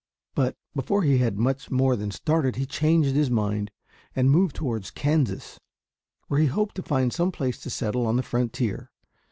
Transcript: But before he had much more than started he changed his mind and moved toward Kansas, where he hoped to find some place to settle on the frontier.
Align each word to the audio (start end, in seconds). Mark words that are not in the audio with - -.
But 0.33 0.55
before 0.75 1.03
he 1.03 1.19
had 1.19 1.37
much 1.37 1.69
more 1.69 1.95
than 1.95 2.09
started 2.09 2.55
he 2.55 2.65
changed 2.65 3.13
his 3.13 3.29
mind 3.29 3.69
and 4.15 4.31
moved 4.31 4.55
toward 4.55 4.91
Kansas, 4.95 5.59
where 6.27 6.39
he 6.39 6.47
hoped 6.47 6.73
to 6.77 6.81
find 6.81 7.13
some 7.13 7.31
place 7.31 7.59
to 7.59 7.69
settle 7.69 8.07
on 8.07 8.15
the 8.15 8.23
frontier. 8.23 8.89